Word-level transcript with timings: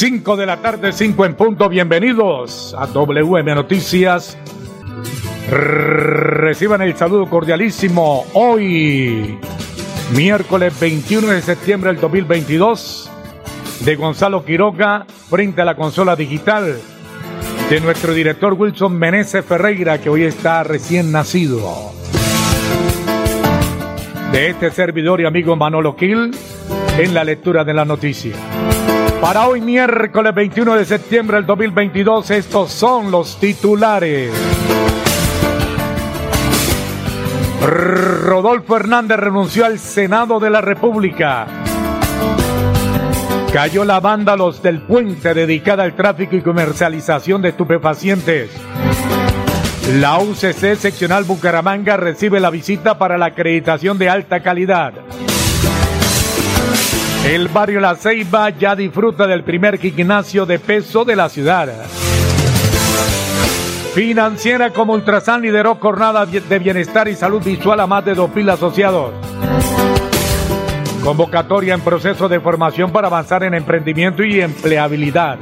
5 0.00 0.34
de 0.38 0.46
la 0.46 0.62
tarde, 0.62 0.92
5 0.94 1.26
en 1.26 1.34
punto. 1.34 1.68
Bienvenidos 1.68 2.74
a 2.78 2.86
WM 2.86 3.54
Noticias. 3.54 4.38
Reciban 5.50 6.80
el 6.80 6.96
saludo 6.96 7.28
cordialísimo 7.28 8.24
hoy, 8.32 9.38
miércoles 10.16 10.72
21 10.80 11.26
de 11.28 11.42
septiembre 11.42 11.92
del 11.92 12.00
2022, 12.00 13.10
de 13.84 13.96
Gonzalo 13.96 14.42
Quiroga 14.42 15.04
frente 15.28 15.60
a 15.60 15.66
la 15.66 15.76
consola 15.76 16.16
digital 16.16 16.80
de 17.68 17.80
nuestro 17.80 18.14
director 18.14 18.54
Wilson 18.54 18.98
Meneses 18.98 19.44
Ferreira, 19.44 20.00
que 20.00 20.08
hoy 20.08 20.22
está 20.22 20.64
recién 20.64 21.12
nacido. 21.12 21.92
De 24.32 24.48
este 24.48 24.70
servidor 24.70 25.20
y 25.20 25.26
amigo 25.26 25.56
Manolo 25.56 25.94
Kill 25.94 26.30
en 26.96 27.12
la 27.12 27.22
lectura 27.22 27.64
de 27.64 27.74
la 27.74 27.84
noticia. 27.84 28.34
Para 29.20 29.46
hoy 29.46 29.60
miércoles 29.60 30.34
21 30.34 30.76
de 30.76 30.84
septiembre 30.86 31.36
del 31.36 31.46
2022, 31.46 32.30
estos 32.30 32.72
son 32.72 33.10
los 33.10 33.38
titulares. 33.38 34.32
Rodolfo 37.60 38.76
Hernández 38.76 39.18
renunció 39.18 39.66
al 39.66 39.78
Senado 39.78 40.40
de 40.40 40.48
la 40.48 40.62
República. 40.62 41.46
Cayó 43.52 43.84
la 43.84 44.00
banda 44.00 44.36
Los 44.36 44.62
del 44.62 44.80
Puente 44.80 45.34
dedicada 45.34 45.82
al 45.82 45.94
tráfico 45.94 46.36
y 46.36 46.40
comercialización 46.40 47.42
de 47.42 47.50
estupefacientes. 47.50 48.50
La 49.96 50.18
UCC 50.18 50.76
seccional 50.76 51.24
Bucaramanga 51.24 51.98
recibe 51.98 52.40
la 52.40 52.48
visita 52.48 52.96
para 52.96 53.18
la 53.18 53.26
acreditación 53.26 53.98
de 53.98 54.08
alta 54.08 54.40
calidad. 54.40 54.94
El 57.24 57.48
barrio 57.48 57.80
La 57.80 57.94
Ceiba 57.96 58.50
ya 58.50 58.74
disfruta 58.74 59.26
del 59.26 59.44
primer 59.44 59.78
gimnasio 59.78 60.46
de 60.46 60.58
peso 60.58 61.04
de 61.04 61.16
la 61.16 61.28
ciudad. 61.28 61.68
Financiera 63.94 64.70
como 64.70 64.94
Ultrasan 64.94 65.42
lideró 65.42 65.74
jornada 65.74 66.24
de 66.24 66.58
bienestar 66.58 67.08
y 67.08 67.14
salud 67.14 67.42
visual 67.42 67.80
a 67.80 67.86
más 67.86 68.04
de 68.04 68.16
2.000 68.16 68.52
asociados. 68.52 69.12
Convocatoria 71.04 71.74
en 71.74 71.80
proceso 71.80 72.28
de 72.28 72.40
formación 72.40 72.90
para 72.90 73.08
avanzar 73.08 73.42
en 73.42 73.54
emprendimiento 73.54 74.22
y 74.24 74.40
empleabilidad. 74.40 75.38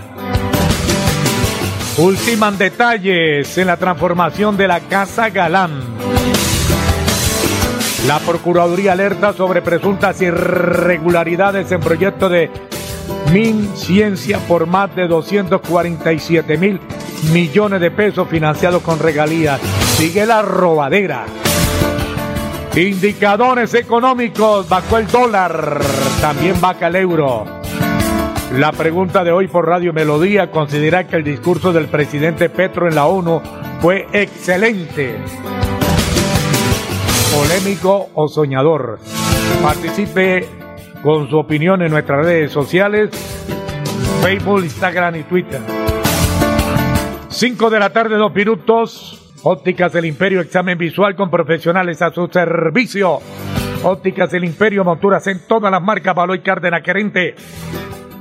Ultiman 1.96 2.58
detalles 2.58 3.56
en 3.58 3.66
la 3.66 3.76
transformación 3.76 4.56
de 4.56 4.68
la 4.68 4.80
Casa 4.80 5.30
Galán. 5.30 5.87
La 8.08 8.20
Procuraduría 8.20 8.92
alerta 8.92 9.34
sobre 9.34 9.60
presuntas 9.60 10.22
irregularidades 10.22 11.70
en 11.72 11.80
proyecto 11.80 12.30
de 12.30 12.50
Min 13.34 13.76
Ciencia 13.76 14.38
por 14.48 14.64
más 14.64 14.96
de 14.96 15.06
247 15.06 16.56
mil 16.56 16.80
millones 17.34 17.82
de 17.82 17.90
pesos 17.90 18.26
financiados 18.26 18.82
con 18.82 18.98
regalías. 18.98 19.60
Sigue 19.98 20.24
la 20.24 20.40
robadera. 20.40 21.26
Indicadores 22.74 23.74
económicos, 23.74 24.66
bajó 24.70 24.96
el 24.96 25.06
dólar, 25.08 25.78
también 26.22 26.58
baja 26.62 26.86
el 26.86 26.96
euro. 26.96 27.44
La 28.54 28.72
pregunta 28.72 29.22
de 29.22 29.32
hoy 29.32 29.48
por 29.48 29.66
Radio 29.66 29.92
Melodía 29.92 30.50
considera 30.50 31.06
que 31.06 31.16
el 31.16 31.24
discurso 31.24 31.74
del 31.74 31.88
presidente 31.88 32.48
Petro 32.48 32.88
en 32.88 32.94
la 32.94 33.04
ONU 33.04 33.42
fue 33.82 34.06
excelente 34.14 35.18
polémico 37.34 38.08
o 38.14 38.28
soñador. 38.28 38.98
Participe 39.62 40.46
con 41.02 41.28
su 41.28 41.38
opinión 41.38 41.82
en 41.82 41.90
nuestras 41.90 42.24
redes 42.24 42.52
sociales, 42.52 43.10
Facebook, 44.22 44.64
Instagram 44.64 45.16
y 45.16 45.22
Twitter. 45.24 45.60
5 47.28 47.70
de 47.70 47.78
la 47.78 47.90
tarde, 47.90 48.16
dos 48.16 48.34
minutos. 48.34 49.24
Ópticas 49.44 49.92
del 49.92 50.06
Imperio, 50.06 50.40
examen 50.40 50.76
visual 50.76 51.14
con 51.14 51.30
profesionales 51.30 52.02
a 52.02 52.10
su 52.10 52.26
servicio. 52.26 53.20
Ópticas 53.84 54.32
del 54.32 54.44
Imperio, 54.44 54.82
monturas 54.82 55.26
en 55.28 55.46
todas 55.46 55.70
las 55.70 55.80
marcas, 55.80 56.14
Baloy 56.14 56.40
Cárdenas 56.40 56.82
Querente. 56.82 57.36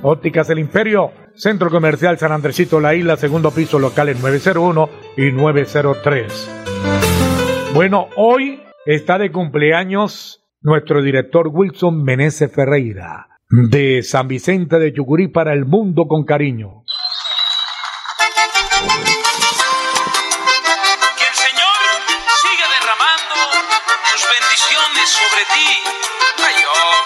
Ópticas 0.04 0.48
del 0.48 0.60
Imperio, 0.60 1.12
Centro 1.34 1.72
Comercial 1.72 2.20
San 2.20 2.32
Andresito 2.32 2.80
La 2.80 2.94
Isla, 2.94 3.18
segundo 3.18 3.50
piso, 3.50 3.80
locales 3.80 4.20
901 4.22 4.90
y 5.18 5.32
903. 5.32 6.52
Bueno, 7.74 8.08
hoy 8.16 8.62
está 8.88 9.18
de 9.18 9.32
cumpleaños 9.34 10.46
nuestro 10.62 11.02
director 11.02 11.50
Wilson 11.52 12.04
Meneses 12.04 12.50
Ferreira, 12.50 13.28
de 13.50 14.02
San 14.02 14.30
Vicente 14.30 14.80
de 14.80 14.94
Yucurí 14.94 15.28
para 15.28 15.52
el 15.52 15.66
mundo 15.66 16.06
con 16.08 16.24
cariño. 16.24 16.86
Que 21.18 21.28
el 21.28 21.36
Señor 21.36 21.78
siga 22.40 22.68
derramando 22.80 23.36
sus 24.06 24.24
bendiciones 24.40 25.10
sobre 25.10 25.44
ti. 25.52 25.70
Ay, 26.48 26.56
oh. 26.72 26.98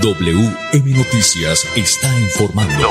WM 0.00 0.96
Noticias 0.96 1.66
está 1.74 2.08
informando. 2.20 2.88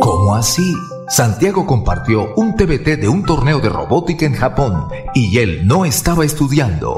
¿Cómo 0.00 0.34
así? 0.34 0.74
Santiago 1.08 1.66
compartió 1.66 2.34
un 2.36 2.54
TBT 2.56 3.00
de 3.00 3.08
un 3.08 3.24
torneo 3.24 3.60
de 3.60 3.70
robótica 3.70 4.26
en 4.26 4.34
Japón 4.34 4.88
y 5.14 5.38
él 5.38 5.66
no 5.66 5.86
estaba 5.86 6.26
estudiando. 6.26 6.94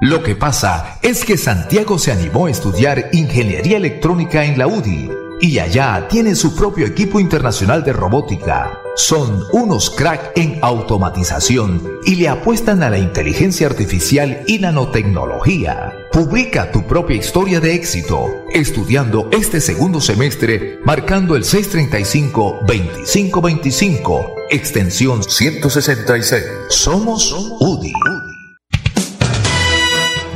Lo 0.00 0.22
que 0.22 0.34
pasa 0.34 0.98
es 1.02 1.24
que 1.26 1.36
Santiago 1.36 1.98
se 1.98 2.12
animó 2.12 2.46
a 2.46 2.50
estudiar 2.50 3.10
ingeniería 3.12 3.76
electrónica 3.76 4.44
en 4.44 4.58
la 4.58 4.66
UDI 4.66 5.10
y 5.42 5.58
allá 5.58 6.08
tiene 6.08 6.34
su 6.36 6.56
propio 6.56 6.86
equipo 6.86 7.20
internacional 7.20 7.84
de 7.84 7.92
robótica. 7.92 8.80
Son 8.98 9.46
unos 9.52 9.90
crack 9.90 10.32
en 10.36 10.58
automatización 10.60 12.00
y 12.04 12.16
le 12.16 12.28
apuestan 12.28 12.82
a 12.82 12.90
la 12.90 12.98
inteligencia 12.98 13.68
artificial 13.68 14.42
y 14.48 14.58
nanotecnología. 14.58 15.92
Publica 16.10 16.72
tu 16.72 16.84
propia 16.84 17.14
historia 17.14 17.60
de 17.60 17.74
éxito 17.74 18.26
estudiando 18.52 19.28
este 19.30 19.60
segundo 19.60 20.00
semestre 20.00 20.80
marcando 20.84 21.36
el 21.36 21.44
635-2525, 21.44 24.32
extensión 24.50 25.22
166. 25.22 26.42
Somos 26.68 27.32
UDI. 27.60 27.92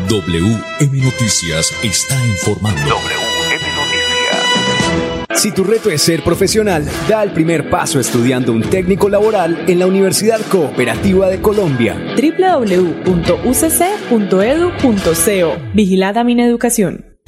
WM 0.08 1.02
Noticias 1.02 1.72
está 1.82 2.14
informando. 2.26 2.96
Si 5.42 5.50
tu 5.50 5.64
reto 5.64 5.90
es 5.90 6.00
ser 6.00 6.22
profesional, 6.22 6.88
da 7.08 7.20
el 7.24 7.32
primer 7.32 7.68
paso 7.68 7.98
estudiando 7.98 8.52
un 8.52 8.62
técnico 8.62 9.08
laboral 9.08 9.64
en 9.66 9.80
la 9.80 9.88
Universidad 9.88 10.40
Cooperativa 10.48 11.28
de 11.28 11.40
Colombia. 11.40 11.96
www.ucc.edu.co 12.14 13.02
Vigilada 15.74 16.22
Mineducación. 16.22 17.18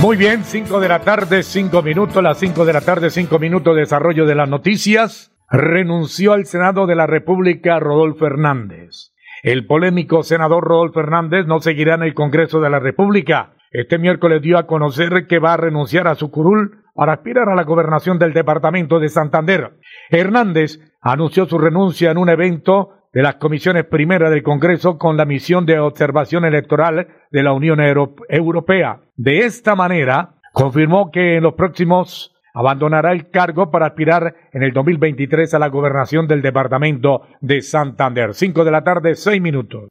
Muy 0.00 0.16
bien, 0.16 0.44
5 0.44 0.78
de 0.78 0.88
la 0.88 1.00
tarde, 1.00 1.42
5 1.42 1.82
minutos, 1.82 2.22
las 2.22 2.38
5 2.38 2.64
de 2.64 2.72
la 2.72 2.82
tarde, 2.82 3.10
5 3.10 3.36
minutos, 3.40 3.74
desarrollo 3.74 4.26
de 4.26 4.36
las 4.36 4.48
noticias. 4.48 5.32
Renunció 5.50 6.34
al 6.34 6.46
Senado 6.46 6.86
de 6.86 6.94
la 6.94 7.08
República 7.08 7.80
Rodolfo 7.80 8.26
Hernández. 8.26 9.11
El 9.42 9.66
polémico 9.66 10.22
senador 10.22 10.62
Rodolfo 10.62 11.00
Hernández 11.00 11.46
no 11.46 11.60
seguirá 11.60 11.96
en 11.96 12.04
el 12.04 12.14
Congreso 12.14 12.60
de 12.60 12.70
la 12.70 12.78
República. 12.78 13.54
Este 13.72 13.98
miércoles 13.98 14.40
dio 14.40 14.56
a 14.56 14.68
conocer 14.68 15.26
que 15.26 15.40
va 15.40 15.54
a 15.54 15.56
renunciar 15.56 16.06
a 16.06 16.14
su 16.14 16.30
curul 16.30 16.84
para 16.94 17.14
aspirar 17.14 17.48
a 17.48 17.56
la 17.56 17.64
gobernación 17.64 18.20
del 18.20 18.34
departamento 18.34 19.00
de 19.00 19.08
Santander. 19.08 19.72
Hernández 20.10 20.78
anunció 21.00 21.46
su 21.46 21.58
renuncia 21.58 22.12
en 22.12 22.18
un 22.18 22.28
evento 22.28 22.90
de 23.12 23.22
las 23.22 23.34
comisiones 23.36 23.84
primeras 23.86 24.30
del 24.30 24.44
Congreso 24.44 24.96
con 24.96 25.16
la 25.16 25.24
misión 25.24 25.66
de 25.66 25.80
observación 25.80 26.44
electoral 26.44 27.08
de 27.32 27.42
la 27.42 27.52
Unión 27.52 27.80
Europea. 27.80 29.00
De 29.16 29.38
esta 29.40 29.74
manera, 29.74 30.36
confirmó 30.52 31.10
que 31.10 31.38
en 31.38 31.42
los 31.42 31.54
próximos 31.54 32.32
abandonará 32.54 33.12
el 33.12 33.30
cargo 33.30 33.70
para 33.70 33.86
aspirar 33.86 34.34
en 34.52 34.62
el 34.62 34.72
2023 34.72 35.54
a 35.54 35.58
la 35.58 35.68
gobernación 35.68 36.26
del 36.26 36.42
departamento 36.42 37.22
de 37.40 37.62
Santander. 37.62 38.34
Cinco 38.34 38.64
de 38.64 38.70
la 38.70 38.84
tarde, 38.84 39.14
seis 39.14 39.40
minutos. 39.40 39.88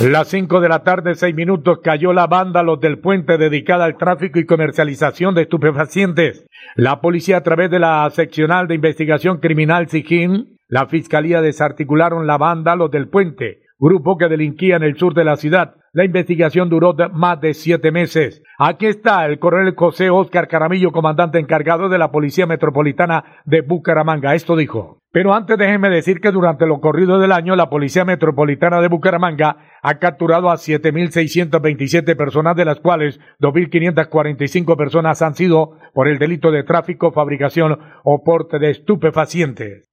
Las 0.00 0.28
cinco 0.28 0.60
de 0.60 0.68
la 0.68 0.84
tarde, 0.84 1.16
seis 1.16 1.34
minutos, 1.34 1.80
cayó 1.82 2.12
la 2.12 2.28
banda 2.28 2.62
Los 2.62 2.78
del 2.78 3.00
Puente 3.00 3.36
dedicada 3.36 3.84
al 3.84 3.96
tráfico 3.96 4.38
y 4.38 4.46
comercialización 4.46 5.34
de 5.34 5.42
estupefacientes. 5.42 6.46
La 6.76 7.00
policía 7.00 7.38
a 7.38 7.42
través 7.42 7.68
de 7.68 7.80
la 7.80 8.08
seccional 8.10 8.68
de 8.68 8.76
investigación 8.76 9.38
criminal 9.38 9.88
SIGIN, 9.88 10.56
la 10.68 10.86
fiscalía 10.86 11.40
desarticularon 11.40 12.28
la 12.28 12.38
banda 12.38 12.76
Los 12.76 12.92
del 12.92 13.08
Puente, 13.08 13.62
grupo 13.76 14.16
que 14.16 14.28
delinquía 14.28 14.76
en 14.76 14.84
el 14.84 14.96
sur 14.96 15.14
de 15.14 15.24
la 15.24 15.34
ciudad. 15.34 15.74
La 15.98 16.04
investigación 16.04 16.68
duró 16.68 16.94
más 17.12 17.40
de 17.40 17.54
siete 17.54 17.90
meses. 17.90 18.40
Aquí 18.56 18.86
está 18.86 19.26
el 19.26 19.40
coronel 19.40 19.74
José 19.74 20.10
Oscar 20.10 20.46
Caramillo, 20.46 20.92
comandante 20.92 21.40
encargado 21.40 21.88
de 21.88 21.98
la 21.98 22.12
Policía 22.12 22.46
Metropolitana 22.46 23.42
de 23.44 23.62
Bucaramanga. 23.62 24.36
Esto 24.36 24.54
dijo. 24.54 25.00
Pero 25.10 25.34
antes 25.34 25.58
déjenme 25.58 25.90
decir 25.90 26.20
que 26.20 26.30
durante 26.30 26.68
lo 26.68 26.78
corrido 26.78 27.18
del 27.18 27.32
año 27.32 27.56
la 27.56 27.68
Policía 27.68 28.04
Metropolitana 28.04 28.80
de 28.80 28.86
Bucaramanga 28.86 29.56
ha 29.82 29.98
capturado 29.98 30.50
a 30.50 30.54
7.627 30.54 32.14
personas, 32.14 32.54
de 32.54 32.64
las 32.64 32.78
cuales 32.78 33.18
2.545 33.40 34.76
personas 34.76 35.20
han 35.20 35.34
sido 35.34 35.78
por 35.94 36.06
el 36.06 36.20
delito 36.20 36.52
de 36.52 36.62
tráfico, 36.62 37.10
fabricación 37.10 37.76
o 38.04 38.22
porte 38.22 38.60
de 38.60 38.70
estupefacientes. 38.70 39.88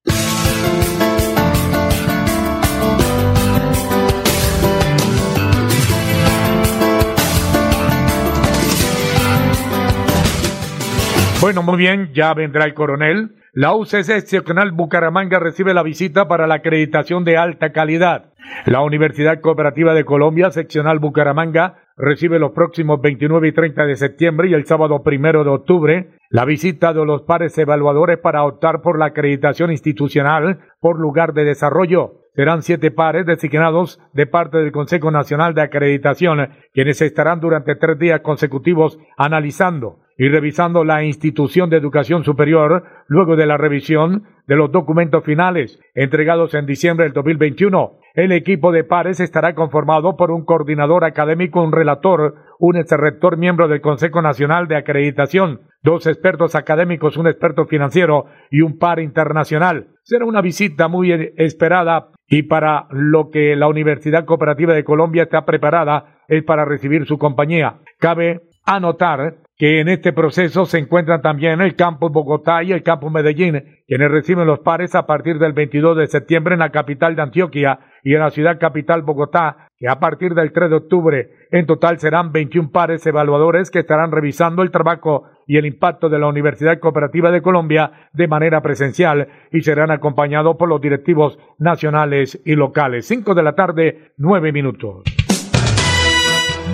Bueno, 11.42 11.64
muy 11.64 11.78
bien, 11.78 12.12
ya 12.14 12.34
vendrá 12.34 12.66
el 12.66 12.74
coronel. 12.74 13.36
La 13.54 13.76
UCC 13.76 14.26
seccional 14.26 14.72
Bucaramanga 14.72 15.38
recibe 15.40 15.74
la 15.74 15.84
visita 15.84 16.28
para 16.28 16.48
la 16.48 16.56
acreditación 16.56 17.24
de 17.24 17.38
alta 17.38 17.72
calidad. 17.72 18.34
La 18.66 18.82
Universidad 18.82 19.42
Cooperativa 19.42 19.94
de 19.94 20.06
Colombia, 20.06 20.50
seccional 20.52 21.00
Bucaramanga, 21.00 21.76
recibe 21.98 22.40
los 22.40 22.52
próximos 22.52 23.00
29 23.02 23.50
y 23.50 23.52
30 23.52 23.86
de 23.86 23.96
septiembre 23.96 24.50
y 24.50 24.54
el 24.54 24.66
sábado 24.66 25.04
primero 25.04 25.44
de 25.44 25.50
octubre 25.52 26.10
la 26.30 26.46
visita 26.46 26.94
de 26.94 27.06
los 27.06 27.22
pares 27.24 27.58
evaluadores 27.58 28.18
para 28.18 28.44
optar 28.44 28.82
por 28.82 28.98
la 28.98 29.08
acreditación 29.08 29.72
institucional 29.72 30.60
por 30.80 31.00
lugar 31.00 31.34
de 31.34 31.46
desarrollo. 31.46 32.22
Serán 32.34 32.62
siete 32.62 32.92
pares 32.92 33.26
designados 33.26 34.02
de 34.14 34.26
parte 34.26 34.58
del 34.58 34.72
Consejo 34.72 35.12
Nacional 35.12 35.54
de 35.54 35.62
Acreditación, 35.62 36.50
quienes 36.74 37.02
estarán 37.02 37.40
durante 37.40 37.76
tres 37.76 38.00
días 38.00 38.22
consecutivos 38.22 38.98
analizando 39.18 40.05
y 40.17 40.29
revisando 40.29 40.83
la 40.83 41.03
institución 41.03 41.69
de 41.69 41.77
educación 41.77 42.23
superior 42.23 42.83
luego 43.07 43.35
de 43.35 43.45
la 43.45 43.57
revisión 43.57 44.23
de 44.47 44.56
los 44.56 44.71
documentos 44.71 45.23
finales 45.23 45.79
entregados 45.94 46.53
en 46.53 46.65
diciembre 46.65 47.06
del 47.06 47.13
2021. 47.13 48.00
El 48.13 48.31
equipo 48.31 48.71
de 48.71 48.83
pares 48.83 49.19
estará 49.19 49.56
conformado 49.56 50.15
por 50.15 50.31
un 50.31 50.45
coordinador 50.45 51.03
académico, 51.03 51.62
un 51.62 51.71
relator, 51.71 52.35
un 52.59 52.75
rector 52.75 53.38
miembro 53.38 53.67
del 53.67 53.81
Consejo 53.81 54.21
Nacional 54.21 54.67
de 54.67 54.77
Acreditación, 54.77 55.62
dos 55.83 56.07
expertos 56.07 56.56
académicos, 56.56 57.17
un 57.17 57.27
experto 57.27 57.65
financiero 57.65 58.25
y 58.50 58.62
un 58.62 58.77
par 58.77 59.00
internacional. 59.00 59.88
Será 60.03 60.25
una 60.25 60.41
visita 60.41 60.88
muy 60.88 61.12
esperada 61.35 62.12
y 62.27 62.44
para 62.44 62.88
lo 62.91 63.29
que 63.29 63.56
la 63.56 63.67
Universidad 63.67 64.25
Cooperativa 64.25 64.73
de 64.73 64.83
Colombia 64.83 65.23
está 65.23 65.45
preparada 65.45 66.19
es 66.27 66.44
para 66.44 66.65
recibir 66.65 67.06
su 67.06 67.17
compañía. 67.17 67.79
Cabe 68.00 68.41
anotar 68.65 69.35
que 69.57 69.80
en 69.80 69.88
este 69.88 70.12
proceso 70.12 70.66
se 70.66 70.80
encuentran 70.80 71.22
también 71.22 71.62
el 71.62 71.75
campus 71.75 72.12
Bogotá 72.12 72.62
y 72.63 72.74
el 72.74 72.84
campus 72.84 73.12
Medellín, 73.12 73.63
quienes 73.88 74.12
reciben 74.12 74.48
los 74.48 74.60
pares 74.60 74.96
a 74.96 75.06
partir 75.06 75.40
del 75.40 75.54
22 75.54 75.98
de 75.98 76.07
septiembre 76.07 76.56
en 76.56 76.60
la 76.60 76.72
capital 76.72 77.16
de 77.16 77.22
Antioquia 77.22 77.80
y 78.04 78.13
en 78.13 78.19
la 78.19 78.31
ciudad 78.31 78.60
capital 78.60 79.04
Bogotá, 79.04 79.69
que 79.78 79.88
a 79.88 80.00
partir 80.00 80.34
del 80.34 80.52
3 80.52 80.69
de 80.69 80.75
octubre 80.75 81.30
en 81.52 81.66
total 81.66 82.00
serán 82.00 82.34
21 82.34 82.72
pares 82.72 83.06
evaluadores 83.07 83.72
que 83.72 83.80
estarán 83.80 84.12
revisando 84.12 84.62
el 84.62 84.72
trabajo 84.72 85.24
y 85.48 85.58
el 85.58 85.66
impacto 85.66 86.10
de 86.10 86.19
la 86.19 86.28
Universidad 86.28 86.80
Cooperativa 86.80 87.31
de 87.31 87.42
Colombia 87.42 88.10
de 88.12 88.28
manera 88.28 88.62
presencial 88.62 89.30
y 89.51 89.62
serán 89.62 89.90
acompañados 89.90 90.58
por 90.58 90.68
los 90.68 90.81
directivos 90.81 91.40
nacionales 91.60 92.42
y 92.46 92.56
locales. 92.56 93.08
5 93.08 93.34
de 93.34 93.44
la 93.44 93.56
tarde, 93.56 94.12
9 94.18 94.51
minutos. 94.51 95.25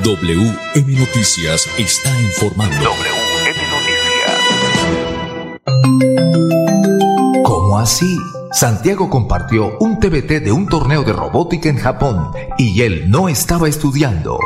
WM 0.03 0.97
Noticias 0.97 1.69
está 1.77 2.09
informando. 2.21 2.75
WM 2.75 3.59
Noticias. 3.69 4.31
¿Cómo 7.43 7.77
así? 7.77 8.17
Santiago 8.51 9.11
compartió 9.11 9.77
un 9.79 9.99
TBT 9.99 10.43
de 10.43 10.51
un 10.51 10.67
torneo 10.67 11.03
de 11.03 11.13
robótica 11.13 11.69
en 11.69 11.77
Japón 11.77 12.31
y 12.57 12.81
él 12.81 13.11
no 13.11 13.29
estaba 13.29 13.69
estudiando. 13.69 14.39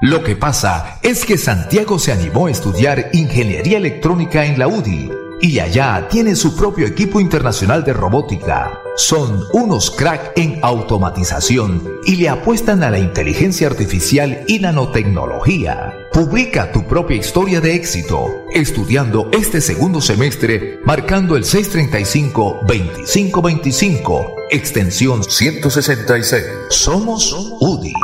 Lo 0.00 0.22
que 0.22 0.36
pasa 0.36 0.98
es 1.02 1.24
que 1.24 1.36
Santiago 1.36 1.98
se 1.98 2.12
animó 2.12 2.46
a 2.46 2.52
estudiar 2.52 3.10
ingeniería 3.12 3.78
electrónica 3.78 4.44
en 4.44 4.56
la 4.56 4.68
UDI 4.68 5.10
y 5.40 5.58
allá 5.58 6.06
tiene 6.08 6.36
su 6.36 6.54
propio 6.54 6.86
equipo 6.86 7.20
internacional 7.20 7.82
de 7.82 7.92
robótica. 7.92 8.81
Son 8.96 9.46
unos 9.54 9.90
crack 9.90 10.32
en 10.36 10.58
automatización 10.62 11.82
y 12.04 12.16
le 12.16 12.28
apuestan 12.28 12.82
a 12.82 12.90
la 12.90 12.98
inteligencia 12.98 13.66
artificial 13.66 14.44
y 14.46 14.58
nanotecnología. 14.58 15.94
Publica 16.12 16.70
tu 16.72 16.86
propia 16.86 17.16
historia 17.16 17.62
de 17.62 17.74
éxito 17.74 18.26
estudiando 18.52 19.30
este 19.32 19.62
segundo 19.62 20.02
semestre 20.02 20.80
marcando 20.84 21.36
el 21.36 21.44
635-2525, 21.44 24.34
extensión 24.50 25.24
166. 25.24 26.44
Somos 26.68 27.32
UDI. 27.60 27.94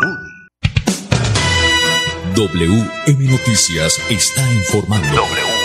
WM 2.35 3.31
Noticias 3.31 4.01
está 4.09 4.51
informando. 4.55 5.58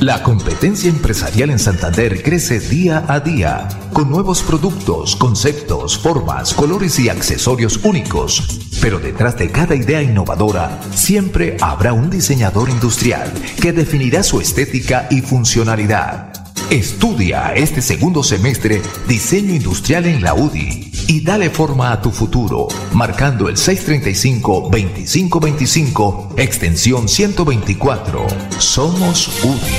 La 0.01 0.23
competencia 0.23 0.91
empresarial 0.91 1.51
en 1.51 1.59
Santander 1.59 2.23
crece 2.23 2.59
día 2.59 3.05
a 3.09 3.21
día, 3.21 3.69
con 3.93 4.11
nuevos 4.11 4.43
productos, 4.43 5.15
conceptos, 5.15 5.99
formas, 5.99 6.53
colores 6.53 6.99
y 6.99 7.09
accesorios 7.09 7.81
únicos. 7.85 8.61
Pero 8.81 8.99
detrás 8.99 9.37
de 9.39 9.51
cada 9.51 9.77
idea 9.77 10.03
innovadora, 10.03 10.81
siempre 10.95 11.57
habrá 11.61 11.93
un 11.93 12.11
diseñador 12.11 12.71
industrial 12.71 13.33
que 13.61 13.73
definirá 13.73 14.23
su 14.23 14.41
estética 14.41 15.07
y 15.11 15.21
funcionalidad. 15.21 16.33
Estudia 16.71 17.55
este 17.55 17.81
segundo 17.81 18.23
semestre 18.23 18.83
diseño 19.07 19.55
industrial 19.55 20.07
en 20.07 20.23
la 20.23 20.35
UDI 20.35 20.88
y 21.09 21.25
dale 21.25 21.51
forma 21.51 21.91
a 21.91 22.01
tu 22.01 22.11
futuro, 22.11 22.69
marcando 22.95 23.49
el 23.49 23.57
635-2525, 23.57 26.39
extensión 26.39 27.09
124. 27.09 28.25
Somos 28.59 29.43
UDI. 29.43 29.75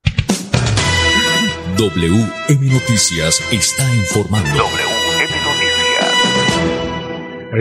WM 1.78 2.74
Noticias 2.74 3.40
está 3.54 3.86
informando. 3.96 4.50
Noticias. 4.50 4.89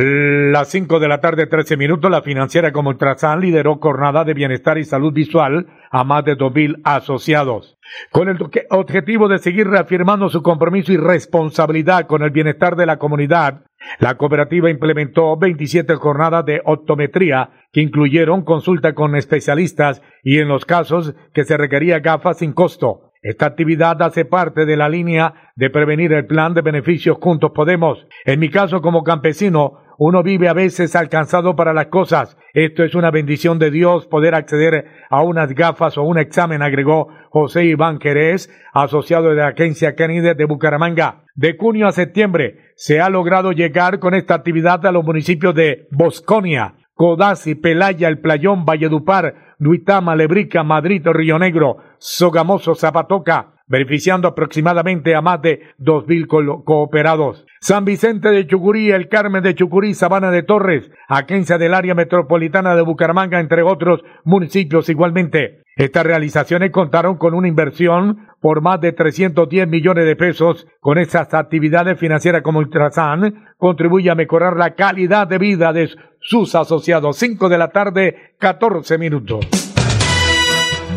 Las 0.00 0.68
5 0.68 1.00
de 1.00 1.08
la 1.08 1.20
tarde, 1.20 1.48
13 1.48 1.76
minutos, 1.76 2.08
la 2.08 2.22
financiera 2.22 2.70
como 2.70 2.90
Ultrasan 2.90 3.40
lideró 3.40 3.80
jornada 3.80 4.22
de 4.22 4.32
bienestar 4.32 4.78
y 4.78 4.84
salud 4.84 5.12
visual 5.12 5.66
a 5.90 6.04
más 6.04 6.24
de 6.24 6.36
2.000 6.36 6.82
asociados. 6.84 7.80
Con 8.12 8.28
el 8.28 8.38
objetivo 8.70 9.26
de 9.26 9.38
seguir 9.38 9.66
reafirmando 9.66 10.28
su 10.28 10.40
compromiso 10.40 10.92
y 10.92 10.98
responsabilidad 10.98 12.06
con 12.06 12.22
el 12.22 12.30
bienestar 12.30 12.76
de 12.76 12.86
la 12.86 12.98
comunidad, 12.98 13.64
la 13.98 14.14
cooperativa 14.14 14.70
implementó 14.70 15.36
27 15.36 15.96
jornadas 15.96 16.44
de 16.44 16.62
optometría 16.64 17.50
que 17.72 17.80
incluyeron 17.80 18.44
consulta 18.44 18.94
con 18.94 19.16
especialistas 19.16 20.00
y 20.22 20.38
en 20.38 20.46
los 20.46 20.64
casos 20.64 21.16
que 21.34 21.42
se 21.42 21.56
requería 21.56 21.98
gafas 21.98 22.38
sin 22.38 22.52
costo. 22.52 23.10
Esta 23.20 23.46
actividad 23.46 24.00
hace 24.02 24.24
parte 24.24 24.64
de 24.64 24.76
la 24.76 24.88
línea 24.88 25.50
de 25.56 25.70
prevenir 25.70 26.12
el 26.12 26.26
plan 26.26 26.54
de 26.54 26.62
beneficios 26.62 27.18
Juntos 27.20 27.50
Podemos. 27.52 28.06
En 28.24 28.38
mi 28.38 28.48
caso 28.48 28.80
como 28.80 29.02
campesino, 29.02 29.87
uno 29.98 30.22
vive 30.22 30.48
a 30.48 30.52
veces 30.52 30.94
alcanzado 30.94 31.56
para 31.56 31.74
las 31.74 31.86
cosas. 31.86 32.38
Esto 32.54 32.84
es 32.84 32.94
una 32.94 33.10
bendición 33.10 33.58
de 33.58 33.72
Dios 33.72 34.06
poder 34.06 34.34
acceder 34.34 34.86
a 35.10 35.22
unas 35.22 35.52
gafas 35.54 35.98
o 35.98 36.04
un 36.04 36.18
examen, 36.18 36.62
agregó 36.62 37.08
José 37.30 37.64
Iván 37.64 37.98
Querés, 37.98 38.48
asociado 38.72 39.30
de 39.30 39.36
la 39.36 39.48
agencia 39.48 39.96
Kennedy 39.96 40.34
de 40.34 40.44
Bucaramanga. 40.44 41.24
De 41.34 41.56
junio 41.58 41.88
a 41.88 41.92
septiembre 41.92 42.72
se 42.76 43.00
ha 43.00 43.10
logrado 43.10 43.50
llegar 43.50 43.98
con 43.98 44.14
esta 44.14 44.34
actividad 44.34 44.86
a 44.86 44.92
los 44.92 45.04
municipios 45.04 45.54
de 45.56 45.88
Bosconia, 45.90 46.74
Codazzi, 46.94 47.56
Pelaya, 47.56 48.06
El 48.08 48.20
Playón, 48.20 48.64
Valledupar, 48.64 49.56
Duitama, 49.58 50.14
Lebrica, 50.14 50.62
Madrid, 50.62 51.04
Río 51.06 51.40
Negro, 51.40 51.78
Sogamoso, 51.98 52.76
Zapatoca, 52.76 53.57
beneficiando 53.68 54.28
aproximadamente 54.28 55.14
a 55.14 55.20
más 55.20 55.40
de 55.42 55.60
2.000 55.78 56.64
cooperados. 56.64 57.46
San 57.60 57.84
Vicente 57.84 58.30
de 58.30 58.46
Chucurí, 58.46 58.90
El 58.90 59.08
Carmen 59.08 59.42
de 59.42 59.54
Chucurí, 59.54 59.94
Sabana 59.94 60.30
de 60.30 60.42
Torres, 60.42 60.90
agencia 61.08 61.58
del 61.58 61.74
área 61.74 61.94
metropolitana 61.94 62.74
de 62.74 62.82
Bucaramanga, 62.82 63.40
entre 63.40 63.62
otros 63.62 64.00
municipios 64.24 64.88
igualmente. 64.88 65.62
Estas 65.76 66.04
realizaciones 66.04 66.72
contaron 66.72 67.18
con 67.18 67.34
una 67.34 67.46
inversión 67.46 68.26
por 68.40 68.62
más 68.62 68.80
de 68.80 68.92
310 68.92 69.68
millones 69.68 70.06
de 70.06 70.16
pesos. 70.16 70.66
Con 70.80 70.98
estas 70.98 71.32
actividades 71.34 71.98
financieras 71.98 72.42
como 72.42 72.58
Ultrasan, 72.58 73.46
contribuye 73.56 74.10
a 74.10 74.16
mejorar 74.16 74.56
la 74.56 74.74
calidad 74.74 75.28
de 75.28 75.38
vida 75.38 75.72
de 75.72 75.90
sus 76.20 76.54
asociados. 76.56 77.16
5 77.18 77.48
de 77.48 77.58
la 77.58 77.68
tarde, 77.68 78.34
14 78.38 78.98
minutos. 78.98 79.77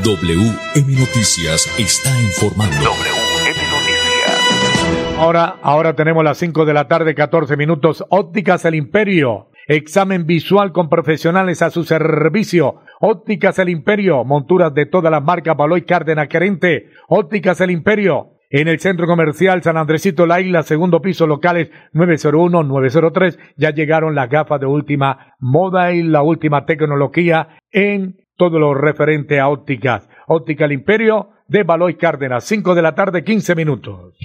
WM 0.03 0.97
Noticias 0.97 1.67
está 1.77 2.09
informando. 2.21 2.75
WM 2.75 3.59
Noticias. 3.69 5.15
Ahora, 5.19 5.57
ahora 5.61 5.95
tenemos 5.95 6.23
las 6.23 6.39
5 6.39 6.65
de 6.65 6.73
la 6.73 6.87
tarde, 6.87 7.13
14 7.13 7.55
minutos. 7.55 8.03
Ópticas 8.09 8.65
El 8.65 8.73
Imperio. 8.73 9.51
Examen 9.67 10.25
visual 10.25 10.71
con 10.71 10.89
profesionales 10.89 11.61
a 11.61 11.69
su 11.69 11.83
servicio. 11.83 12.77
Ópticas 12.99 13.59
El 13.59 13.69
Imperio. 13.69 14.23
Monturas 14.23 14.73
de 14.73 14.87
todas 14.87 15.11
las 15.11 15.23
marcas 15.23 15.55
Baloy 15.55 15.83
Cárdenas 15.83 16.29
Querente. 16.29 16.89
Ópticas 17.07 17.61
El 17.61 17.69
Imperio. 17.69 18.39
En 18.49 18.67
el 18.67 18.79
centro 18.79 19.05
comercial 19.05 19.61
San 19.61 19.77
Andresito 19.77 20.25
La 20.25 20.41
Isla, 20.41 20.63
segundo 20.63 20.99
piso, 21.01 21.27
locales 21.27 21.69
901-903, 21.93 23.37
ya 23.55 23.69
llegaron 23.69 24.15
las 24.15 24.29
gafas 24.29 24.59
de 24.59 24.65
última 24.65 25.35
moda 25.39 25.93
y 25.93 26.01
la 26.01 26.23
última 26.23 26.65
tecnología 26.65 27.49
en 27.71 28.17
todo 28.41 28.57
lo 28.57 28.73
referente 28.73 29.39
a 29.39 29.49
ópticas. 29.49 30.09
Óptica 30.25 30.65
El 30.65 30.71
Imperio 30.71 31.29
de 31.47 31.61
Baloy 31.61 31.93
Cárdenas, 31.93 32.43
5 32.45 32.73
de 32.73 32.81
la 32.81 32.95
tarde, 32.95 33.23
15 33.23 33.53
minutos. 33.53 34.17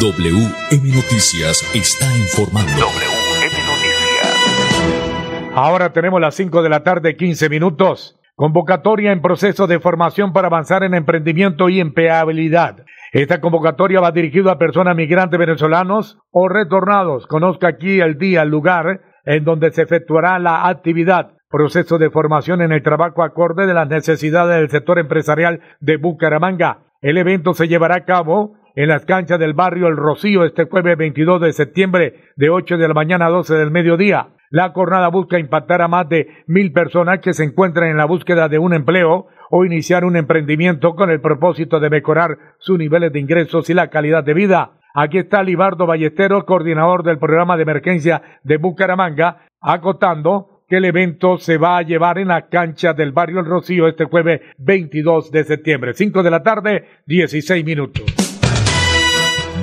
WM 0.00 0.94
Noticias 0.94 1.70
está 1.74 2.06
informando. 2.16 2.72
WM 2.72 3.52
Noticias. 3.68 5.52
Ahora 5.54 5.92
tenemos 5.92 6.22
las 6.22 6.36
5 6.36 6.62
de 6.62 6.70
la 6.70 6.82
tarde, 6.82 7.16
15 7.16 7.50
minutos. 7.50 8.18
Convocatoria 8.34 9.12
en 9.12 9.20
proceso 9.20 9.66
de 9.66 9.78
formación 9.78 10.32
para 10.32 10.46
avanzar 10.46 10.84
en 10.84 10.94
emprendimiento 10.94 11.68
y 11.68 11.80
empleabilidad. 11.80 12.86
Esta 13.12 13.42
convocatoria 13.42 14.00
va 14.00 14.10
dirigida 14.10 14.52
a 14.52 14.58
personas 14.58 14.96
migrantes 14.96 15.38
venezolanos 15.38 16.18
o 16.30 16.48
retornados. 16.48 17.26
Conozca 17.26 17.68
aquí 17.68 18.00
el 18.00 18.16
día, 18.16 18.40
el 18.40 18.48
lugar 18.48 19.02
en 19.26 19.44
donde 19.44 19.70
se 19.70 19.82
efectuará 19.82 20.38
la 20.38 20.66
actividad. 20.66 21.32
Proceso 21.50 21.98
de 21.98 22.10
formación 22.10 22.60
en 22.60 22.72
el 22.72 22.82
trabajo 22.82 23.22
acorde 23.22 23.66
de 23.66 23.74
las 23.74 23.88
necesidades 23.88 24.60
del 24.60 24.70
sector 24.70 24.98
empresarial 24.98 25.60
de 25.80 25.96
Bucaramanga. 25.96 26.80
El 27.00 27.16
evento 27.16 27.54
se 27.54 27.68
llevará 27.68 27.96
a 27.96 28.04
cabo 28.04 28.56
en 28.74 28.88
las 28.88 29.04
canchas 29.06 29.38
del 29.38 29.54
barrio 29.54 29.88
El 29.88 29.96
Rocío 29.96 30.44
este 30.44 30.66
jueves 30.66 30.96
22 30.98 31.40
de 31.40 31.52
septiembre 31.52 32.14
de 32.36 32.50
8 32.50 32.76
de 32.76 32.88
la 32.88 32.94
mañana 32.94 33.26
a 33.26 33.30
12 33.30 33.54
del 33.54 33.70
mediodía. 33.70 34.28
La 34.50 34.70
jornada 34.70 35.08
busca 35.08 35.38
impactar 35.38 35.82
a 35.82 35.88
más 35.88 36.08
de 36.08 36.28
mil 36.46 36.72
personas 36.72 37.20
que 37.20 37.34
se 37.34 37.44
encuentran 37.44 37.90
en 37.90 37.96
la 37.96 38.06
búsqueda 38.06 38.48
de 38.48 38.58
un 38.58 38.74
empleo 38.74 39.26
o 39.50 39.64
iniciar 39.64 40.04
un 40.04 40.16
emprendimiento 40.16 40.94
con 40.94 41.10
el 41.10 41.20
propósito 41.20 41.80
de 41.80 41.90
mejorar 41.90 42.38
sus 42.58 42.78
niveles 42.78 43.12
de 43.12 43.20
ingresos 43.20 43.68
y 43.70 43.74
la 43.74 43.88
calidad 43.88 44.24
de 44.24 44.34
vida. 44.34 44.72
Aquí 44.94 45.18
está 45.18 45.42
Libardo 45.42 45.86
Ballesteros, 45.86 46.44
coordinador 46.44 47.02
del 47.02 47.18
programa 47.18 47.56
de 47.56 47.62
emergencia 47.62 48.22
de 48.42 48.56
Bucaramanga, 48.56 49.42
acotando 49.60 50.57
que 50.68 50.76
el 50.76 50.84
evento 50.84 51.38
se 51.38 51.56
va 51.56 51.78
a 51.78 51.82
llevar 51.82 52.18
en 52.18 52.28
la 52.28 52.48
cancha 52.48 52.92
del 52.92 53.12
barrio 53.12 53.40
El 53.40 53.46
Rocío 53.46 53.88
este 53.88 54.04
jueves 54.04 54.42
22 54.58 55.30
de 55.30 55.44
septiembre, 55.44 55.94
5 55.94 56.22
de 56.22 56.30
la 56.30 56.42
tarde, 56.42 56.84
16 57.06 57.64
minutos. 57.64 58.04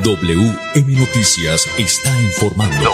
WM 0.03 0.99
Noticias 0.99 1.73
está 1.79 2.09
informando. 2.21 2.89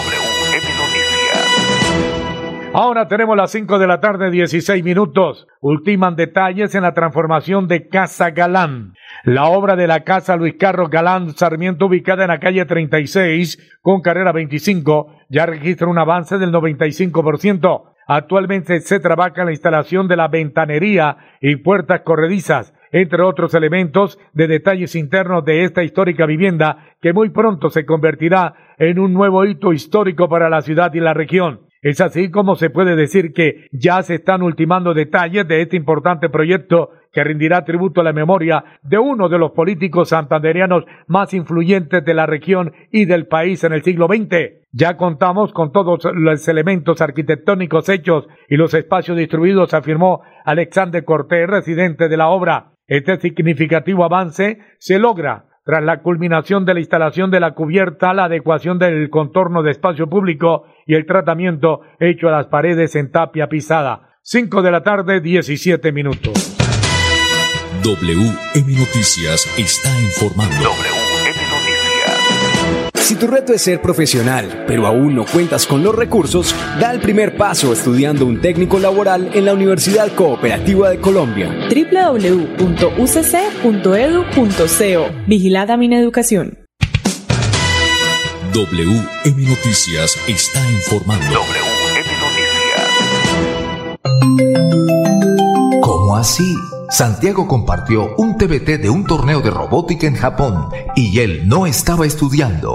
Ahora 2.74 3.06
tenemos 3.06 3.36
las 3.36 3.50
5 3.50 3.78
de 3.78 3.86
la 3.86 4.00
tarde, 4.00 4.30
16 4.30 4.82
minutos. 4.82 5.46
Ultiman 5.60 6.16
detalles 6.16 6.74
en 6.74 6.82
la 6.82 6.94
transformación 6.94 7.68
de 7.68 7.86
Casa 7.88 8.30
Galán. 8.30 8.94
La 9.24 9.44
obra 9.44 9.76
de 9.76 9.86
la 9.86 10.04
Casa 10.04 10.36
Luis 10.36 10.54
Carlos 10.58 10.88
Galán 10.88 11.34
Sarmiento, 11.36 11.86
ubicada 11.86 12.24
en 12.24 12.28
la 12.28 12.40
calle 12.40 12.64
36 12.64 13.78
con 13.82 14.00
carrera 14.00 14.32
25, 14.32 15.14
ya 15.28 15.44
registra 15.44 15.86
un 15.86 15.98
avance 15.98 16.38
del 16.38 16.50
95%. 16.50 17.91
Actualmente 18.14 18.78
se 18.80 19.00
trabaja 19.00 19.40
en 19.40 19.46
la 19.46 19.52
instalación 19.52 20.06
de 20.06 20.16
la 20.16 20.28
ventanería 20.28 21.16
y 21.40 21.56
puertas 21.56 22.02
corredizas, 22.02 22.74
entre 22.90 23.22
otros 23.22 23.54
elementos 23.54 24.18
de 24.34 24.48
detalles 24.48 24.94
internos 24.96 25.46
de 25.46 25.64
esta 25.64 25.82
histórica 25.82 26.26
vivienda 26.26 26.76
que 27.00 27.14
muy 27.14 27.30
pronto 27.30 27.70
se 27.70 27.86
convertirá 27.86 28.52
en 28.76 28.98
un 28.98 29.14
nuevo 29.14 29.46
hito 29.46 29.72
histórico 29.72 30.28
para 30.28 30.50
la 30.50 30.60
ciudad 30.60 30.92
y 30.92 31.00
la 31.00 31.14
región. 31.14 31.60
Es 31.80 32.02
así 32.02 32.30
como 32.30 32.54
se 32.54 32.68
puede 32.68 32.96
decir 32.96 33.32
que 33.32 33.68
ya 33.72 34.02
se 34.02 34.16
están 34.16 34.42
ultimando 34.42 34.92
detalles 34.92 35.48
de 35.48 35.62
este 35.62 35.78
importante 35.78 36.28
proyecto 36.28 36.90
que 37.14 37.24
rendirá 37.24 37.64
tributo 37.64 38.02
a 38.02 38.04
la 38.04 38.12
memoria 38.12 38.62
de 38.82 38.98
uno 38.98 39.30
de 39.30 39.38
los 39.38 39.52
políticos 39.52 40.10
santanderianos 40.10 40.84
más 41.06 41.32
influyentes 41.32 42.04
de 42.04 42.12
la 42.12 42.26
región 42.26 42.74
y 42.90 43.06
del 43.06 43.26
país 43.26 43.64
en 43.64 43.72
el 43.72 43.82
siglo 43.82 44.06
XX. 44.06 44.61
Ya 44.74 44.96
contamos 44.96 45.52
con 45.52 45.70
todos 45.70 46.00
los 46.14 46.48
elementos 46.48 47.02
arquitectónicos 47.02 47.90
hechos 47.90 48.26
y 48.48 48.56
los 48.56 48.72
espacios 48.72 49.18
distribuidos, 49.18 49.74
afirmó 49.74 50.22
Alexander 50.46 51.04
Cortés, 51.04 51.46
residente 51.46 52.08
de 52.08 52.16
la 52.16 52.28
obra. 52.28 52.72
Este 52.86 53.20
significativo 53.20 54.02
avance 54.04 54.60
se 54.78 54.98
logra 54.98 55.44
tras 55.64 55.84
la 55.84 56.00
culminación 56.00 56.64
de 56.64 56.74
la 56.74 56.80
instalación 56.80 57.30
de 57.30 57.40
la 57.40 57.52
cubierta, 57.52 58.14
la 58.14 58.24
adecuación 58.24 58.78
del 58.78 59.10
contorno 59.10 59.62
de 59.62 59.72
espacio 59.72 60.08
público 60.08 60.64
y 60.86 60.94
el 60.94 61.04
tratamiento 61.04 61.82
hecho 62.00 62.28
a 62.28 62.32
las 62.32 62.46
paredes 62.46 62.96
en 62.96 63.10
tapia 63.10 63.48
pisada. 63.48 64.16
5 64.22 64.62
de 64.62 64.70
la 64.70 64.82
tarde, 64.82 65.20
17 65.20 65.92
minutos. 65.92 66.56
WM 67.84 68.78
Noticias 68.78 69.46
está 69.58 69.90
informando. 70.00 71.01
Si 73.12 73.18
tu 73.18 73.26
reto 73.26 73.52
es 73.52 73.60
ser 73.60 73.82
profesional, 73.82 74.64
pero 74.66 74.86
aún 74.86 75.14
no 75.14 75.26
cuentas 75.26 75.66
con 75.66 75.84
los 75.84 75.94
recursos, 75.94 76.54
da 76.80 76.90
el 76.92 77.00
primer 77.00 77.36
paso 77.36 77.70
estudiando 77.70 78.24
un 78.24 78.40
técnico 78.40 78.78
laboral 78.78 79.28
en 79.34 79.44
la 79.44 79.52
Universidad 79.52 80.10
Cooperativa 80.14 80.88
de 80.88 80.98
Colombia. 80.98 81.54
www.ucc.edu.co 81.68 82.46
Vigilada 85.26 85.76
Mineducación. 85.76 86.60
WM 88.54 89.46
Noticias 89.46 90.16
está 90.26 90.66
informando. 90.70 91.40
¿Cómo 95.82 96.16
así? 96.16 96.56
Santiago 96.88 97.46
compartió 97.46 98.14
un 98.16 98.38
TBT 98.38 98.80
de 98.80 98.88
un 98.88 99.04
torneo 99.04 99.42
de 99.42 99.50
robótica 99.50 100.06
en 100.06 100.14
Japón 100.14 100.70
y 100.96 101.18
él 101.20 101.46
no 101.46 101.66
estaba 101.66 102.06
estudiando. 102.06 102.74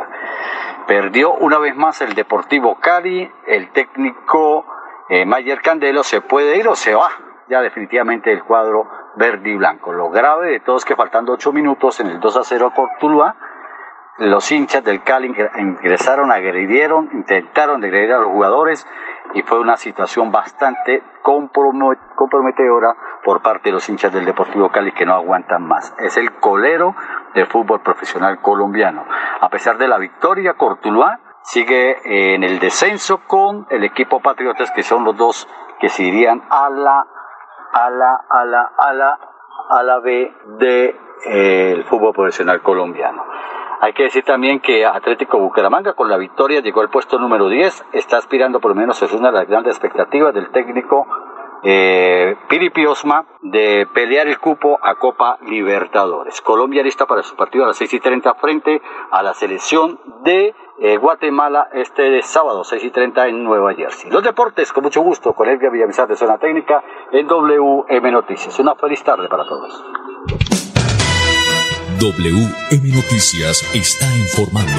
Perdió 0.89 1.35
una 1.35 1.59
vez 1.59 1.77
más 1.77 2.01
el 2.01 2.15
Deportivo 2.15 2.81
Cali, 2.81 3.31
el 3.47 3.71
técnico 3.71 4.67
eh, 5.09 5.25
Mayer 5.25 5.61
Candelo 5.63 6.03
se 6.03 6.21
puede 6.21 6.59
ir 6.59 6.67
o 6.67 6.75
se 6.75 6.95
va 6.95 7.11
ya 7.49 7.61
definitivamente 7.61 8.33
el 8.33 8.43
cuadro 8.43 8.89
verde 9.17 9.51
y 9.51 9.57
blanco. 9.57 9.93
Lo 9.93 10.11
grave 10.11 10.51
de 10.51 10.61
todo 10.61 10.77
es 10.77 10.85
que 10.85 10.97
faltando 10.97 11.33
ocho 11.33 11.53
minutos 11.53 12.01
en 12.01 12.09
el 12.09 12.19
2 12.19 12.37
a 12.39 12.45
0 12.45 12.73
por 12.75 12.89
Tuluá, 12.99 13.37
los 14.19 14.51
hinchas 14.53 14.85
del 14.85 15.03
Cali 15.03 15.35
ingresaron, 15.59 16.31
agredieron, 16.31 17.09
intentaron 17.13 17.83
agredir 17.83 18.13
a 18.13 18.19
los 18.19 18.29
jugadores 18.29 18.87
y 19.35 19.43
fue 19.43 19.59
una 19.59 19.77
situación 19.77 20.31
bastante 20.31 21.03
comprometedora 21.23 22.95
por 23.25 23.41
parte 23.41 23.71
de 23.71 23.73
los 23.73 23.89
hinchas 23.89 24.13
del 24.13 24.27
Deportivo 24.27 24.71
Cali 24.71 24.93
que 24.93 25.07
no 25.07 25.15
aguantan 25.15 25.67
más. 25.67 25.95
Es 25.99 26.17
el 26.17 26.33
colero 26.35 26.95
del 27.35 27.47
fútbol 27.47 27.81
profesional 27.81 28.41
colombiano. 28.41 29.05
A 29.41 29.49
pesar 29.49 29.79
de 29.79 29.89
la 29.89 29.99
victoria, 29.99 30.55
Cortuluá 30.55 31.21
sigue 31.43 32.35
en 32.35 32.45
el 32.45 32.59
descenso 32.59 33.23
con 33.27 33.67
el 33.71 33.85
equipo 33.85 34.21
Patriotas, 34.21 34.71
que 34.73 34.83
son 34.83 35.05
los 35.05 35.17
dos 35.17 35.49
que 35.81 35.89
se 35.89 36.05
irían 36.05 36.43
a 36.51 36.69
la, 36.69 37.07
a 37.73 37.91
la, 37.91 38.25
a 38.29 38.45
la, 38.45 38.71
a 38.79 38.93
la, 38.93 39.19
a 39.71 39.83
la 39.83 39.99
B 40.01 40.33
del 40.59 40.97
de, 41.27 41.85
fútbol 41.89 42.13
profesional 42.13 42.61
colombiano. 42.63 43.25
Hay 43.83 43.95
que 43.95 44.05
decir 44.05 44.23
también 44.23 44.61
que 44.61 44.87
Atlético 44.87 45.41
Bucaramanga 45.41 45.95
con 45.95 46.09
la 46.09 46.17
victoria 46.17 46.61
llegó 46.61 46.83
al 46.83 46.89
puesto 46.89 47.19
número 47.19 47.49
10, 47.49 47.87
está 47.93 48.17
aspirando 48.17 48.61
por 48.61 48.71
lo 48.71 48.77
menos, 48.77 49.03
es 49.03 49.13
una 49.13 49.33
de 49.33 49.39
las 49.39 49.49
grandes 49.49 49.73
expectativas 49.73 50.33
del 50.33 50.53
técnico 50.53 51.05
eh, 51.65 52.37
Piripi 52.49 52.87
Osma 52.87 53.27
de 53.41 53.89
pelear 53.93 54.29
el 54.29 54.39
cupo 54.39 54.79
a 54.81 54.95
Copa 54.95 55.37
Libertadores. 55.49 56.41
Colombia 56.43 56.85
lista 56.85 57.07
para 57.07 57.25
su 57.25 57.35
partido 57.35 57.65
a 57.65 57.69
las 57.69 57.77
6 57.77 57.95
y 57.95 57.99
30 57.99 58.35
frente 58.35 58.81
a 59.11 59.21
la 59.21 59.35
selección 59.35 59.99
de 60.23 60.55
eh, 60.79 60.97
Guatemala 60.99 61.69
este 61.73 62.23
sábado 62.23 62.63
6 62.63 62.85
y 62.85 62.91
30 62.93 63.27
en 63.27 63.43
Nueva 63.43 63.75
Jersey. 63.75 64.13
Los 64.13 64.23
deportes, 64.23 64.73
con 64.73 64.85
mucho 64.85 65.01
gusto, 65.01 65.33
con 65.33 65.49
Edgar 65.49 65.73
Villamizar 65.73 66.07
de 66.07 66.15
Zona 66.15 66.39
Técnica 66.39 66.85
en 67.11 67.27
WM 67.27 68.13
Noticias. 68.13 68.57
Una 68.61 68.77
feliz 68.77 69.03
tarde 69.03 69.29
para 69.29 69.45
todos. 69.45 70.72
WM 72.03 72.91
Noticias 72.91 73.63
está 73.77 74.07
informando. 74.19 74.73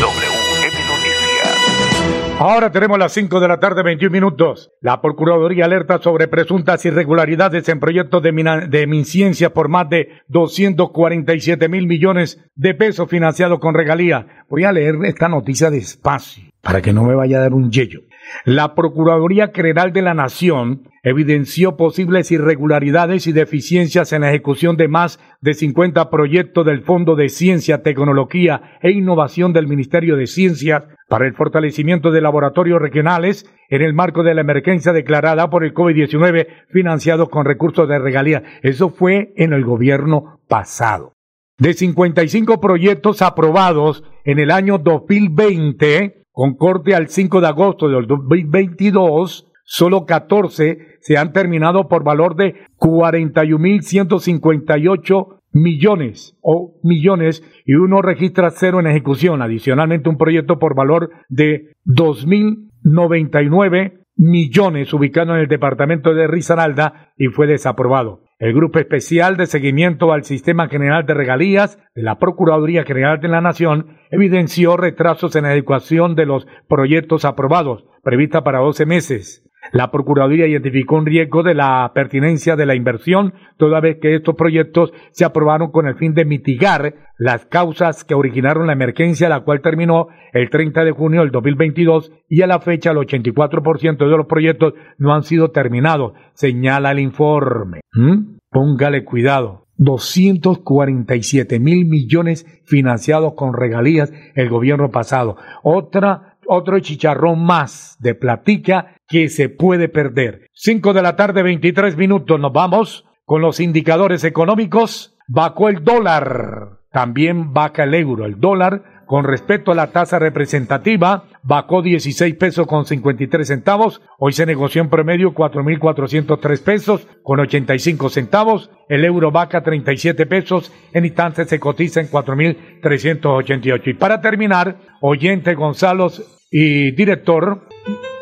Ahora 2.38 2.70
tenemos 2.70 3.00
las 3.00 3.14
5 3.14 3.40
de 3.40 3.48
la 3.48 3.62
tarde, 3.62 3.82
21 3.82 4.12
minutos. 4.12 4.74
La 4.82 5.02
Procuraduría 5.02 5.64
alerta 5.64 6.00
sobre 6.00 6.28
presuntas 6.28 6.84
irregularidades 6.84 7.70
en 7.70 7.80
proyectos 7.80 8.22
de, 8.24 8.34
mina, 8.34 8.68
de 8.68 8.88
minciencia 8.88 9.54
por 9.54 9.70
más 9.70 9.90
de 9.90 10.10
247 10.28 11.70
mil 11.70 11.88
millones 11.88 12.42
de 12.56 12.74
pesos 12.74 13.10
financiados 13.10 13.60
con 13.60 13.74
regalía. 13.74 14.44
Voy 14.50 14.66
a 14.66 14.74
leer 14.74 14.96
esta 15.06 15.30
noticia 15.30 15.70
despacio 15.70 16.52
para 16.62 16.82
que 16.82 16.92
no 16.92 17.04
me 17.04 17.16
vaya 17.16 17.38
a 17.38 17.42
dar 17.42 17.54
un 17.54 17.72
yello. 17.72 18.02
La 18.46 18.76
Procuraduría 18.76 19.52
General 19.54 19.94
de 19.94 20.02
la 20.02 20.14
Nación 20.14 20.90
evidenció 21.04 21.78
posibles 21.78 22.32
irregularidades 22.32 23.28
y 23.28 23.34
deficiencias 23.34 24.14
en 24.14 24.22
la 24.22 24.30
ejecución 24.30 24.78
de 24.78 24.88
más 24.88 25.20
de 25.42 25.54
50 25.54 26.10
proyectos 26.10 26.66
del 26.66 26.82
Fondo 26.82 27.16
de 27.16 27.30
Ciencia, 27.30 27.84
Tecnología 27.84 28.78
e 28.82 28.92
Innovación 28.92 29.54
del 29.54 29.68
Ministerio 29.68 30.16
de 30.16 30.28
Ciencias 30.28 30.88
para 31.10 31.28
el 31.28 31.34
fortalecimiento 31.34 32.12
de 32.12 32.22
laboratorios 32.22 32.82
regionales 32.82 33.46
en 33.70 33.82
el 33.82 33.94
marco 33.94 34.24
de 34.24 34.34
la 34.34 34.42
emergencia 34.42 34.94
declarada 34.94 35.50
por 35.50 35.64
el 35.64 35.74
COVID-19 35.74 36.48
financiados 36.70 37.30
con 37.30 37.46
recursos 37.46 37.88
de 37.88 38.00
regalía. 38.00 38.44
Eso 38.62 38.90
fue 38.90 39.34
en 39.36 39.54
el 39.54 39.64
gobierno 39.64 40.40
pasado. 40.48 41.14
De 41.58 41.74
55 41.74 42.60
proyectos 42.60 43.22
aprobados 43.22 44.04
en 44.26 44.40
el 44.40 44.50
año 44.50 44.80
2020, 44.80 46.23
con 46.34 46.56
corte 46.56 46.94
al 46.96 47.08
5 47.08 47.40
de 47.42 47.48
agosto 47.48 47.88
del 47.88 48.08
2022, 48.08 49.48
solo 49.64 50.06
14 50.06 50.98
se 51.00 51.18
han 51.18 51.32
terminado 51.32 51.88
por 51.88 52.04
valor 52.04 52.36
de 52.36 52.56
41.158 52.80 55.40
millones 55.54 56.38
o 56.42 56.74
millones 56.84 57.42
y 57.66 57.76
uno 57.76 58.02
registra 58.02 58.50
cero 58.50 58.80
en 58.80 58.88
ejecución. 58.88 59.44
Adicionalmente, 59.44 60.10
un 60.10 60.18
proyecto 60.18 60.58
por 60.58 60.74
valor 60.76 61.12
de 61.30 61.76
2.099 61.86 64.00
millones 64.16 64.94
ubicado 64.94 65.36
en 65.36 65.42
el 65.42 65.48
departamento 65.48 66.16
de 66.16 66.28
Risaralda 66.28 67.14
y 67.16 67.28
fue 67.28 67.46
desaprobado. 67.48 68.22
El 68.44 68.54
Grupo 68.54 68.78
Especial 68.78 69.38
de 69.38 69.46
Seguimiento 69.46 70.12
al 70.12 70.26
Sistema 70.26 70.68
General 70.68 71.06
de 71.06 71.14
Regalías 71.14 71.80
de 71.96 72.04
la 72.04 72.20
Procuraduría 72.20 72.84
General 72.84 73.22
de 73.22 73.30
la 73.30 73.40
Nación 73.40 73.96
evidenció 74.12 74.76
retrasos 74.76 75.38
en 75.38 75.44
la 75.44 75.54
ejecución 75.54 76.14
de 76.16 76.26
los 76.26 76.46
proyectos 76.68 77.24
aprobados, 77.24 77.86
prevista 78.04 78.44
para 78.44 78.60
12 78.60 78.86
meses. 78.86 79.50
La 79.72 79.92
Procuraduría 79.92 80.48
identificó 80.48 80.98
un 80.98 81.06
riesgo 81.06 81.42
de 81.42 81.54
la 81.54 81.92
pertinencia 81.96 82.56
de 82.56 82.66
la 82.66 82.76
inversión, 82.76 83.34
toda 83.58 83.80
vez 83.80 83.98
que 84.02 84.16
estos 84.16 84.36
proyectos 84.36 84.92
se 85.12 85.26
aprobaron 85.26 85.72
con 85.72 85.88
el 85.88 85.96
fin 85.96 86.14
de 86.14 86.26
mitigar 86.26 86.94
las 87.18 87.46
causas 87.46 88.04
que 88.04 88.16
originaron 88.16 88.68
la 88.68 88.74
emergencia, 88.74 89.30
la 89.30 89.42
cual 89.42 89.62
terminó 89.62 90.08
el 90.34 90.50
30 90.50 90.84
de 90.84 90.92
junio 90.92 91.22
del 91.22 91.32
2022 91.32 92.12
y 92.28 92.42
a 92.42 92.48
la 92.48 92.60
fecha 92.60 92.92
el 92.92 92.98
84% 92.98 93.98
de 93.98 94.18
los 94.18 94.28
proyectos 94.28 94.74
no 94.98 95.14
han 95.14 95.24
sido 95.24 95.52
terminados, 95.52 96.14
señala 96.34 96.92
el 96.92 97.00
informe. 97.00 97.82
¿Mm? 97.94 98.38
Póngale 98.50 99.04
cuidado. 99.04 99.64
247 99.78 101.60
mil 101.60 101.86
millones 101.86 102.46
financiados 102.66 103.34
con 103.34 103.54
regalías 103.54 104.14
el 104.36 104.50
gobierno 104.50 104.92
pasado. 104.92 105.38
Otra, 105.64 106.38
otro 106.48 106.80
chicharrón 106.80 107.44
más 107.44 107.98
de 108.00 108.16
platica 108.16 108.96
que 109.14 109.30
se 109.30 109.48
puede 109.48 109.90
perder. 109.90 110.48
5 110.54 110.92
de 110.92 111.04
la 111.04 111.16
tarde, 111.16 111.44
23 111.44 111.96
minutos. 111.98 112.40
Nos 112.40 112.52
vamos 112.52 113.06
con 113.26 113.44
los 113.44 113.60
indicadores 113.60 114.24
económicos. 114.24 115.16
Bajó 115.28 115.70
el 115.70 115.84
dólar. 115.84 116.80
También 116.92 117.54
baja 117.54 117.84
el 117.84 117.94
euro. 117.94 118.26
El 118.26 118.40
dólar 118.40 119.04
con 119.06 119.26
respecto 119.26 119.72
a 119.72 119.76
la 119.76 119.92
tasa 119.92 120.18
representativa, 120.18 121.26
bajó 121.44 121.84
16 121.84 122.34
pesos 122.38 122.66
con 122.66 122.86
53 122.86 123.48
centavos. 123.48 124.02
Hoy 124.18 124.34
se 124.34 124.48
negoció 124.48 124.82
en 124.82 124.90
promedio 124.90 125.36
4.403 125.36 126.64
pesos 126.64 127.08
con 127.22 127.40
85 127.40 128.10
centavos. 128.10 128.72
El 128.90 129.06
euro 129.06 129.30
baja 129.30 129.62
37 129.62 130.26
pesos. 130.26 130.74
En 130.92 131.06
instantes 131.06 131.50
se 131.50 131.60
cotiza 131.60 132.02
en 132.02 132.10
4.388. 132.10 133.82
Y 133.90 133.94
para 133.94 134.22
terminar, 134.22 134.78
oyente 135.02 135.54
Gonzalo 135.54 136.12
y 136.50 136.90
director, 136.96 137.68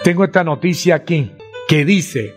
tengo 0.04 0.24
esta 0.24 0.44
noticia 0.44 0.96
aquí 0.96 1.32
que 1.68 1.86
dice, 1.86 2.36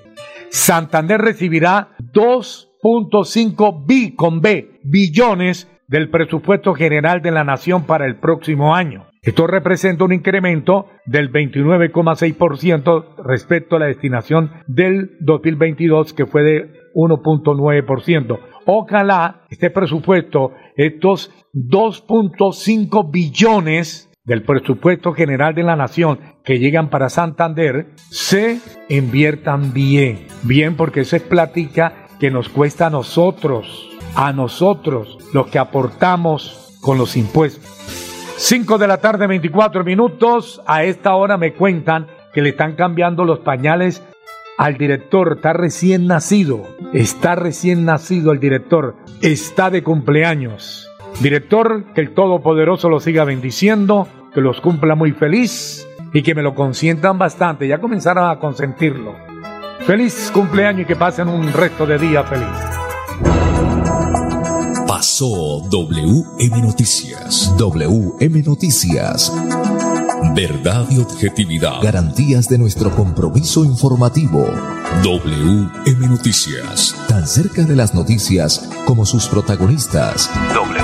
Santander 0.51 1.21
recibirá 1.21 1.89
2.5 2.13 3.85
bi 3.87 4.15
con 4.15 4.41
B 4.41 4.81
billones 4.85 5.71
del 5.89 6.11
presupuesto 6.11 6.75
general 6.75 7.23
de 7.23 7.31
la 7.31 7.45
nación 7.45 7.85
para 7.85 8.07
el 8.07 8.17
próximo 8.17 8.75
año. 8.75 9.07
Esto 9.23 9.47
representa 9.47 10.05
un 10.05 10.13
incremento 10.13 10.87
del 11.07 11.33
29,6% 11.33 13.25
respecto 13.25 13.77
a 13.77 13.79
la 13.81 13.87
destinación 13.87 14.51
del 14.67 15.17
2022 15.21 16.13
que 16.13 16.27
fue 16.27 16.43
de 16.43 16.71
1.9%. 16.95 18.39
Ojalá 18.67 19.43
este 19.51 19.71
presupuesto, 19.71 20.53
estos 20.77 21.33
2.5 21.55 23.11
billones 23.11 24.14
del 24.25 24.43
presupuesto 24.43 25.13
general 25.13 25.55
de 25.55 25.63
la 25.63 25.77
nación 25.77 26.19
que 26.45 26.59
llegan 26.59 26.91
para 26.91 27.11
Santander, 27.11 27.89
se 28.11 28.61
inviertan 28.89 29.73
bien. 29.73 30.27
Bien 30.43 30.77
porque 30.77 31.01
eso 31.01 31.17
es 31.17 31.23
plática 31.23 32.07
que 32.19 32.31
nos 32.31 32.49
cuesta 32.49 32.87
a 32.87 32.91
nosotros 32.91 33.91
a 34.15 34.33
nosotros 34.33 35.19
los 35.33 35.49
que 35.49 35.59
aportamos 35.59 36.77
con 36.81 36.99
los 36.99 37.17
impuestos. 37.17 37.65
5 38.37 38.79
de 38.79 38.89
la 38.89 38.99
tarde, 38.99 39.27
24 39.27 39.85
minutos. 39.85 40.61
A 40.67 40.85
esta 40.85 41.15
hora 41.15 41.37
me 41.37 41.55
cuentan 41.55 42.07
que 42.33 42.43
le 42.43 42.51
están 42.51 42.75
cambiando 42.75 43.25
los 43.25 43.41
pañales 43.41 44.03
al 44.59 44.77
director. 44.77 45.35
Está 45.37 45.53
recién 45.53 46.07
nacido. 46.07 46.63
Está 46.93 47.35
recién 47.37 47.85
nacido 47.85 48.33
el 48.33 48.41
director. 48.41 48.97
Está 49.23 49.71
de 49.71 49.83
cumpleaños. 49.83 50.89
Director, 51.21 51.93
que 51.95 52.01
el 52.01 52.15
Todopoderoso 52.15 52.89
lo 52.89 53.01
siga 53.01 53.25
bendiciendo, 53.25 54.09
que 54.35 54.41
los 54.41 54.61
cumpla 54.61 54.95
muy 54.95 55.13
feliz 55.13 55.87
y 56.13 56.23
que 56.23 56.35
me 56.35 56.43
lo 56.43 56.55
consientan 56.55 57.19
bastante. 57.19 57.69
Ya 57.69 57.81
comenzaron 57.81 58.31
a 58.31 58.39
consentirlo. 58.39 59.15
Feliz 59.87 60.31
cumpleaños 60.33 60.83
y 60.83 60.85
que 60.87 60.97
pasen 60.97 61.29
un 61.29 61.53
resto 61.53 61.87
de 61.87 61.99
día 61.99 62.25
feliz. 62.25 62.49
Pasó 64.87 65.61
WM 65.69 66.63
Noticias. 66.63 67.55
WM 67.59 68.43
Noticias. 68.43 69.33
Verdad 70.35 70.87
y 70.91 70.99
objetividad. 70.99 71.83
Garantías 71.83 72.49
de 72.49 72.59
nuestro 72.59 72.91
compromiso 72.91 73.65
informativo. 73.65 74.47
WM 75.03 76.09
Noticias. 76.09 76.97
Tan 77.09 77.27
cerca 77.27 77.63
de 77.63 77.77
las 77.77 77.95
noticias 77.95 78.71
como 78.87 79.05
sus 79.05 79.27
protagonistas. 79.29 80.31
Noticias. 80.55 80.84